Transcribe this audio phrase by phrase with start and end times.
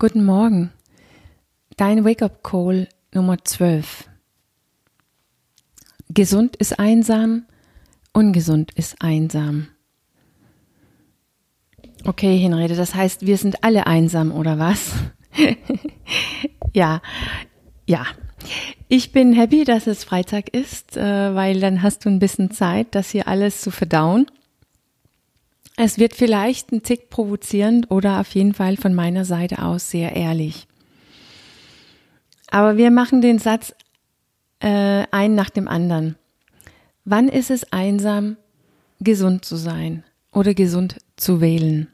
[0.00, 0.72] Guten Morgen.
[1.76, 4.08] Dein Wake-up-Call Nummer 12.
[6.10, 7.44] Gesund ist einsam,
[8.12, 9.68] ungesund ist einsam.
[12.04, 14.94] Okay, Henriette, das heißt, wir sind alle einsam, oder was?
[16.72, 17.00] ja,
[17.86, 18.04] ja.
[18.88, 22.88] Ich bin happy, dass es Freitag ist, äh, weil dann hast du ein bisschen Zeit,
[22.96, 24.26] das hier alles zu verdauen.
[25.76, 30.14] Es wird vielleicht ein Tick provozierend oder auf jeden Fall von meiner Seite aus sehr
[30.14, 30.68] ehrlich.
[32.48, 33.74] Aber wir machen den Satz
[34.60, 36.16] äh, ein nach dem anderen.
[37.04, 38.36] Wann ist es einsam,
[39.00, 41.88] gesund zu sein oder gesund zu wählen?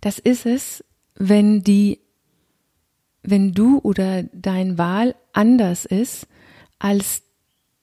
[0.00, 0.84] Das ist es,
[1.16, 1.98] wenn die,
[3.22, 6.28] wenn du oder dein Wahl anders ist
[6.78, 7.22] als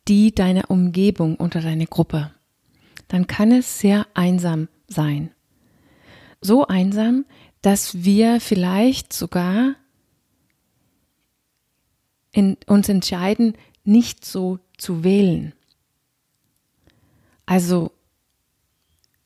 [0.07, 2.31] die deiner Umgebung oder deine Gruppe
[3.07, 5.31] dann kann es sehr einsam sein.
[6.41, 7.25] So einsam,
[7.61, 9.75] dass wir vielleicht sogar
[12.31, 15.53] in, uns entscheiden, nicht so zu wählen.
[17.45, 17.91] Also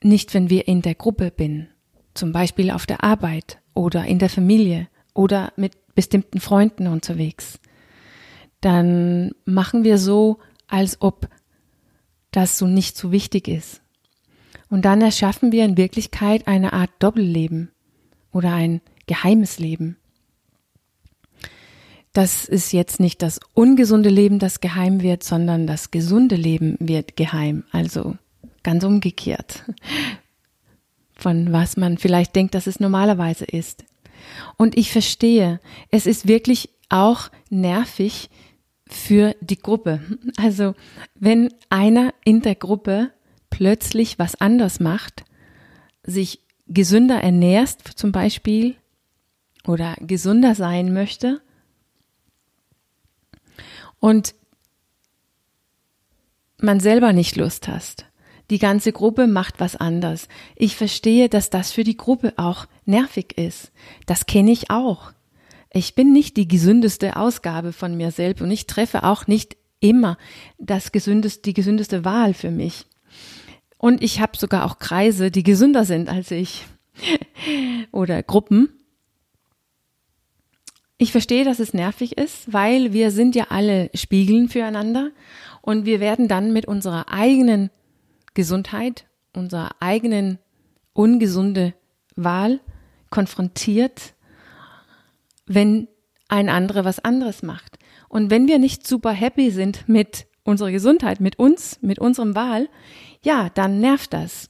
[0.04, 1.68] nicht, wenn wir in der Gruppe bin,
[2.14, 7.60] zum Beispiel auf der Arbeit oder in der Familie oder mit bestimmten Freunden unterwegs.
[8.62, 11.30] Dann machen wir so, als ob
[12.38, 13.82] das so nicht so wichtig ist.
[14.70, 17.72] Und dann erschaffen wir in Wirklichkeit eine Art Doppelleben
[18.32, 19.98] oder ein geheimes Leben.
[22.14, 27.16] Das ist jetzt nicht das ungesunde Leben, das geheim wird, sondern das gesunde Leben wird
[27.16, 27.64] geheim.
[27.72, 28.18] Also
[28.62, 29.64] ganz umgekehrt
[31.16, 33.84] von was man vielleicht denkt, dass es normalerweise ist.
[34.58, 38.30] Und ich verstehe, es ist wirklich auch nervig,
[38.90, 40.02] für die Gruppe.
[40.38, 40.76] Also
[41.16, 43.12] wenn einer in der Gruppe
[43.50, 45.24] plötzlich was anders macht,
[46.04, 48.76] sich gesünder ernährst zum Beispiel
[49.66, 51.42] oder gesunder sein möchte
[54.00, 54.36] und
[56.58, 58.06] man selber nicht Lust hast.
[58.50, 60.28] Die ganze Gruppe macht was anders.
[60.56, 63.72] Ich verstehe, dass das für die Gruppe auch nervig ist.
[64.06, 65.12] Das kenne ich auch.
[65.72, 70.18] Ich bin nicht die gesündeste Ausgabe von mir selbst und ich treffe auch nicht immer
[70.58, 72.86] das gesündeste, die gesündeste Wahl für mich.
[73.78, 76.66] Und ich habe sogar auch Kreise, die gesünder sind als ich
[77.92, 78.70] oder Gruppen.
[80.98, 85.12] Ich verstehe, dass es nervig ist, weil wir sind ja alle Spiegeln füreinander
[85.62, 87.70] und wir werden dann mit unserer eigenen
[88.34, 90.40] Gesundheit, unserer eigenen
[90.94, 91.76] ungesunde
[92.16, 92.60] Wahl
[93.12, 94.14] konfrontiert
[95.48, 95.88] wenn
[96.28, 97.80] ein anderer was anderes macht.
[98.10, 102.70] Und wenn wir nicht super happy sind mit unserer Gesundheit, mit uns, mit unserem Wahl,
[103.22, 104.50] ja, dann nervt das.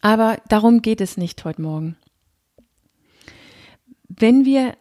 [0.00, 1.96] Aber darum geht es nicht heute Morgen.
[4.08, 4.76] Wenn wir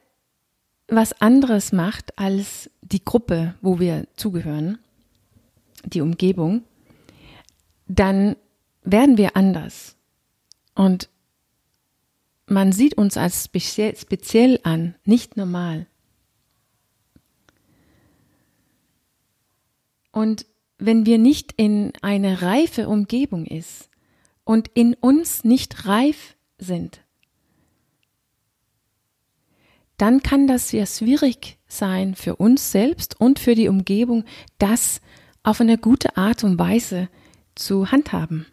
[0.88, 4.80] was anderes macht als die Gruppe, wo wir zugehören,
[5.86, 6.64] die Umgebung,
[7.88, 8.36] dann
[8.84, 9.96] werden wir anders.
[10.76, 11.10] Und
[12.46, 15.88] man sieht uns als speziell an, nicht normal.
[20.12, 20.46] Und
[20.78, 23.90] wenn wir nicht in eine reife Umgebung ist
[24.44, 27.02] und in uns nicht reif sind,
[29.98, 34.26] dann kann das sehr schwierig sein für uns selbst und für die Umgebung,
[34.58, 35.02] das
[35.44, 37.09] auf eine gute Art und Weise
[37.56, 38.46] zu handhaben.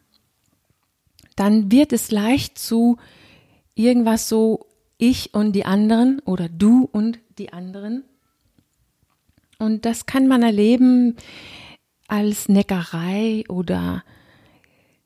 [1.37, 2.99] Dann wird es leicht zu
[3.75, 4.67] irgendwas so
[4.99, 8.05] ich und die anderen oder du und die anderen.
[9.59, 11.17] Und das kann man erleben
[12.07, 14.05] als Neckerei oder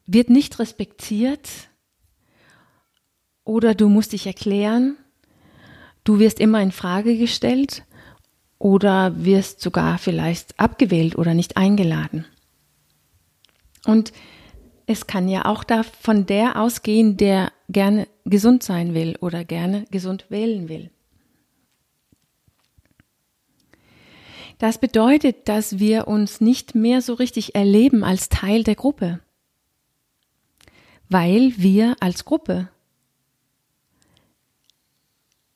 [0.06, 1.48] wird nicht respektiert
[3.44, 4.96] oder du musst dich erklären,
[6.02, 7.84] du wirst immer in Frage gestellt
[8.58, 12.25] oder wirst sogar vielleicht abgewählt oder nicht eingeladen.
[13.84, 14.12] Und
[14.87, 19.87] es kann ja auch da von der ausgehen, der gerne gesund sein will oder gerne
[19.91, 20.91] gesund wählen will.
[24.58, 29.20] Das bedeutet, dass wir uns nicht mehr so richtig erleben als Teil der Gruppe,
[31.08, 32.69] weil wir als Gruppe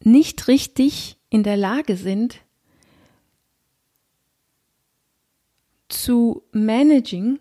[0.02, 2.41] nicht richtig in der Lage sind,
[5.88, 7.41] zu managen,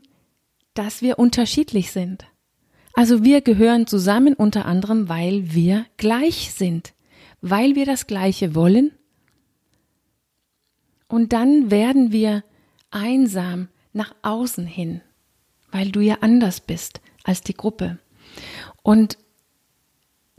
[0.77, 2.25] dass wir unterschiedlich sind.
[2.93, 6.93] Also wir gehören zusammen unter anderem, weil wir gleich sind,
[7.41, 8.91] weil wir das Gleiche wollen.
[11.07, 12.43] Und dann werden wir
[12.91, 15.01] einsam nach außen hin,
[15.71, 17.97] weil du ja anders bist als die Gruppe.
[18.83, 19.17] Und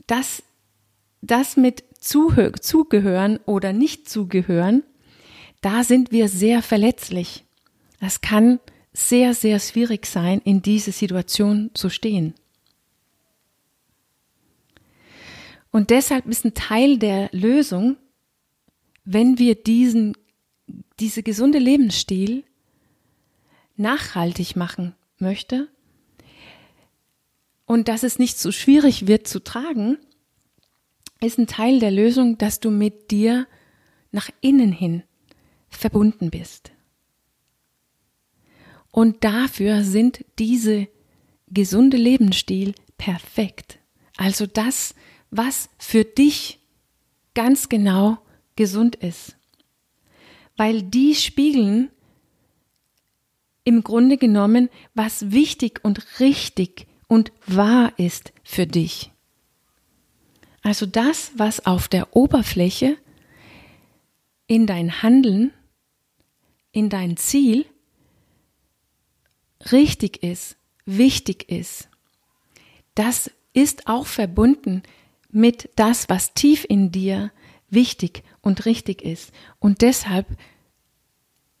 [0.07, 0.43] das,
[1.21, 4.83] das mit zugehören oder nicht zugehören,
[5.61, 7.45] da sind wir sehr verletzlich.
[7.99, 8.59] Das kann
[8.99, 12.33] sehr, sehr schwierig sein, in diese Situation zu stehen.
[15.71, 17.97] Und deshalb ist ein Teil der Lösung,
[19.05, 20.17] wenn wir diesen,
[20.99, 22.43] diese gesunde Lebensstil
[23.75, 25.69] nachhaltig machen möchte
[27.65, 29.97] und dass es nicht so schwierig wird zu tragen,
[31.21, 33.47] ist ein Teil der Lösung, dass du mit dir
[34.11, 35.03] nach innen hin
[35.69, 36.71] verbunden bist.
[38.91, 40.87] Und dafür sind diese
[41.47, 43.79] gesunde Lebensstil perfekt.
[44.17, 44.95] Also das,
[45.31, 46.59] was für dich
[47.33, 48.17] ganz genau
[48.55, 49.35] gesund ist.
[50.57, 51.89] Weil die spiegeln
[53.63, 59.11] im Grunde genommen, was wichtig und richtig und wahr ist für dich.
[60.61, 62.97] Also das, was auf der Oberfläche
[64.47, 65.53] in dein Handeln,
[66.71, 67.65] in dein Ziel
[69.71, 71.89] richtig ist, wichtig ist,
[72.95, 74.83] das ist auch verbunden
[75.31, 77.31] mit das, was tief in dir
[77.69, 79.31] wichtig und richtig ist.
[79.59, 80.27] Und deshalb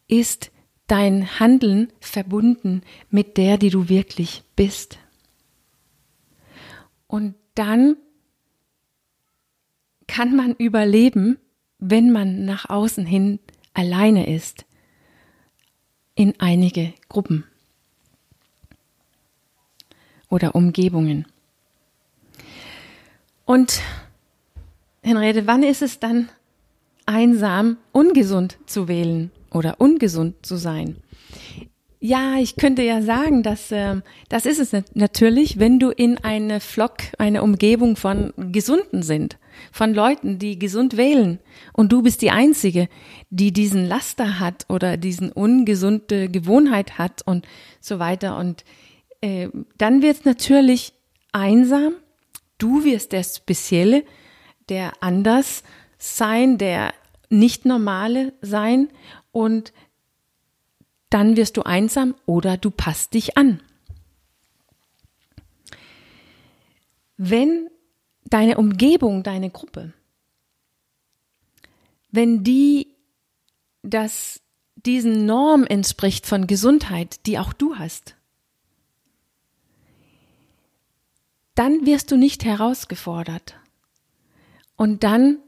[0.07, 0.51] ist
[0.87, 4.97] dein Handeln verbunden mit der, die du wirklich bist.
[7.07, 7.95] Und dann
[10.07, 11.37] kann man überleben,
[11.77, 13.39] wenn man nach außen hin
[13.73, 14.65] alleine ist,
[16.15, 17.45] in einige Gruppen
[20.29, 21.25] oder Umgebungen.
[23.45, 23.81] Und
[25.01, 26.29] Henriette, wann ist es dann
[27.05, 30.97] einsam, ungesund zu wählen oder ungesund zu sein?
[32.01, 33.97] Ja, ich könnte ja sagen, dass äh,
[34.29, 39.37] das ist es natürlich, wenn du in eine Flock, eine Umgebung von Gesunden sind,
[39.73, 41.39] von Leuten, die gesund wählen
[41.73, 42.87] und du bist die einzige,
[43.29, 47.45] die diesen Laster hat oder diesen ungesunde Gewohnheit hat und
[47.81, 48.63] so weiter und
[49.21, 50.93] äh, dann wird es natürlich
[51.31, 51.93] einsam.
[52.57, 54.03] Du wirst der Spezielle,
[54.69, 55.63] der anders
[55.97, 56.93] sein, der
[57.29, 58.89] nicht normale sein
[59.31, 59.73] und
[61.09, 63.61] dann wirst du einsam oder du passt dich an.
[67.17, 67.69] Wenn
[68.25, 69.93] deine Umgebung, deine Gruppe,
[72.11, 72.95] wenn die
[73.81, 74.41] das
[74.75, 78.15] diesen Norm entspricht von Gesundheit, die auch du hast,
[81.59, 83.55] dann wirst du nicht herausgefordert.
[84.75, 85.39] Und dann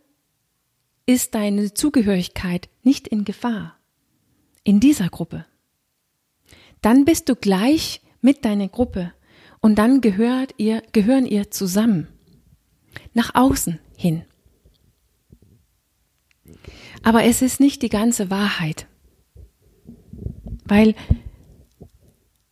[1.05, 3.77] ist deine Zugehörigkeit nicht in Gefahr
[4.63, 5.45] in dieser Gruppe
[6.81, 9.13] dann bist du gleich mit deiner Gruppe
[9.61, 12.07] und dann gehört ihr, gehören ihr zusammen.
[13.13, 14.23] Nach außen hin.
[17.03, 18.87] Aber es ist nicht die ganze Wahrheit.
[20.65, 20.95] Weil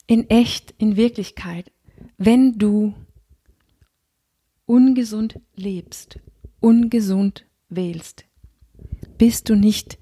[0.07, 1.71] in echt, in Wirklichkeit,
[2.17, 2.93] wenn du
[4.69, 6.19] ungesund lebst,
[6.59, 8.25] ungesund wählst,
[9.17, 9.97] bist du nicht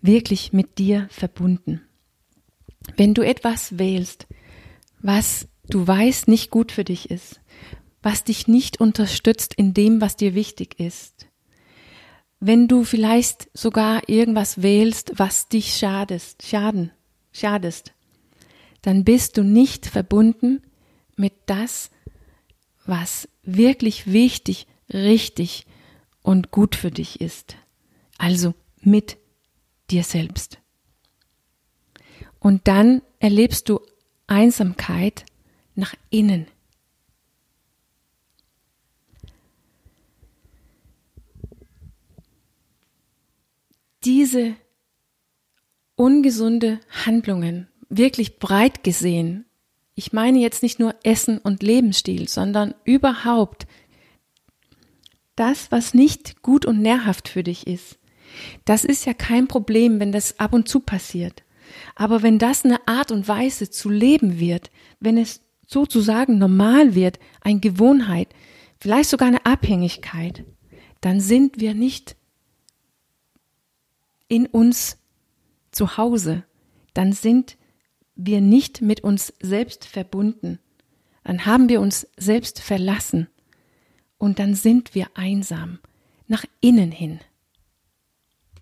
[0.00, 1.80] wirklich mit dir verbunden.
[2.96, 4.28] Wenn du etwas wählst,
[5.00, 7.40] was du weißt nicht gut für dich ist,
[8.02, 11.26] was dich nicht unterstützt in dem, was dir wichtig ist,
[12.38, 16.92] wenn du vielleicht sogar irgendwas wählst, was dich schadest, schaden,
[17.32, 17.94] schadest,
[18.82, 20.62] dann bist du nicht verbunden
[21.16, 21.90] mit das,
[22.88, 25.66] was wirklich wichtig, richtig
[26.22, 27.56] und gut für dich ist.
[28.16, 29.18] Also mit
[29.90, 30.58] dir selbst.
[32.40, 33.80] Und dann erlebst du
[34.26, 35.24] Einsamkeit
[35.74, 36.46] nach innen.
[44.04, 44.54] Diese
[45.96, 49.47] ungesunde Handlungen, wirklich breit gesehen,
[49.98, 53.66] ich meine jetzt nicht nur Essen und Lebensstil, sondern überhaupt
[55.34, 57.98] das, was nicht gut und nährhaft für dich ist.
[58.64, 61.42] Das ist ja kein Problem, wenn das ab und zu passiert.
[61.96, 67.18] Aber wenn das eine Art und Weise zu leben wird, wenn es sozusagen normal wird,
[67.40, 68.28] eine Gewohnheit,
[68.78, 70.44] vielleicht sogar eine Abhängigkeit,
[71.00, 72.14] dann sind wir nicht
[74.28, 74.98] in uns
[75.72, 76.44] zu Hause,
[76.94, 77.57] dann sind
[78.18, 80.58] wir nicht mit uns selbst verbunden,
[81.24, 83.28] dann haben wir uns selbst verlassen
[84.18, 85.78] und dann sind wir einsam
[86.26, 87.20] nach innen hin.